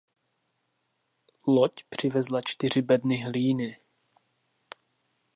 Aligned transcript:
Loď 1.47 1.83
přivezla 1.89 2.41
čtyři 2.41 2.81
bedny 2.81 3.17
hlíny. 3.23 3.77